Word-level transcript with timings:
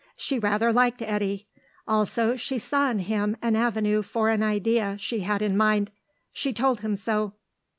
She 0.15 0.39
rather 0.39 0.73
liked 0.73 1.03
Eddy; 1.03 1.45
also 1.87 2.35
she 2.35 2.57
saw 2.57 2.89
in 2.89 2.97
him 2.97 3.37
an 3.39 3.55
avenue 3.55 4.01
for 4.01 4.29
an 4.31 4.41
idea 4.41 4.95
she 4.99 5.19
had 5.19 5.43
in 5.43 5.55
mind. 5.55 5.91
She 6.33 6.53
told 6.53 6.79
him 6.81 6.95
so. 6.95 7.33